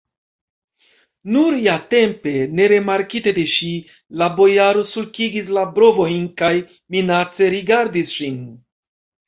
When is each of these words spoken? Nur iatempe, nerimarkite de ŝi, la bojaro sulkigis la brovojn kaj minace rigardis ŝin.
Nur 1.35 1.57
iatempe, 1.65 2.33
nerimarkite 2.61 3.35
de 3.39 3.45
ŝi, 3.53 3.69
la 4.23 4.31
bojaro 4.41 4.87
sulkigis 4.95 5.55
la 5.61 5.69
brovojn 5.79 6.27
kaj 6.43 6.53
minace 6.97 7.55
rigardis 7.59 8.19
ŝin. 8.19 8.45